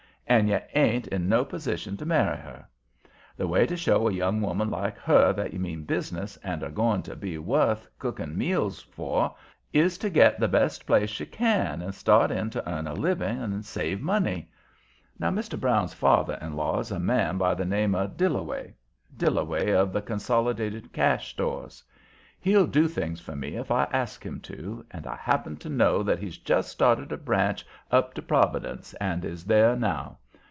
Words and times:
And 0.27 0.47
you 0.47 0.61
ain't 0.75 1.07
in 1.07 1.27
no 1.27 1.43
position 1.43 1.97
to 1.97 2.05
marry 2.05 2.37
her. 2.37 2.65
The 3.35 3.49
way 3.49 3.65
to 3.65 3.75
show 3.75 4.07
a 4.07 4.13
young 4.13 4.39
woman 4.41 4.69
like 4.71 4.97
her 4.99 5.33
that 5.33 5.51
you 5.51 5.59
mean 5.59 5.83
business 5.83 6.37
and 6.37 6.63
are 6.63 6.69
going 6.71 7.03
to 7.03 7.17
be 7.17 7.37
wuth 7.37 7.89
cooking 7.99 8.37
meals 8.37 8.81
for 8.81 9.35
is 9.73 9.97
to 9.97 10.09
get 10.09 10.39
the 10.39 10.47
best 10.47 10.85
place 10.87 11.19
you 11.19 11.25
can 11.25 11.81
and 11.81 11.93
start 11.93 12.31
in 12.31 12.49
to 12.51 12.69
earn 12.69 12.87
a 12.87 12.93
living 12.93 13.41
and 13.41 13.65
save 13.65 13.99
money. 13.99 14.49
Now, 15.19 15.31
Mr. 15.31 15.59
Brown's 15.59 15.93
father 15.93 16.37
in 16.41 16.55
law 16.55 16.79
is 16.79 16.91
a 16.91 16.99
man 16.99 17.37
by 17.37 17.53
the 17.53 17.65
name 17.65 17.93
of 17.93 18.15
Dillaway, 18.15 18.73
Dillaway 19.17 19.71
of 19.71 19.91
the 19.91 20.01
Consolidated 20.01 20.93
Cash 20.93 21.31
Stores. 21.31 21.83
He'll 22.39 22.65
do 22.65 22.87
things 22.87 23.19
for 23.19 23.35
me 23.35 23.55
if 23.57 23.69
I 23.69 23.83
ask 23.91 24.25
him 24.25 24.39
to, 24.41 24.83
and 24.91 25.05
I 25.05 25.15
happen 25.17 25.57
to 25.57 25.69
know 25.69 26.01
that 26.03 26.19
he's 26.19 26.37
just 26.37 26.69
started 26.69 27.11
a 27.11 27.17
branch 27.17 27.65
up 27.91 28.13
to 28.15 28.21
Providence 28.21 28.93
and 28.93 29.23
is 29.25 29.43
there 29.45 29.75
now. 29.75 30.17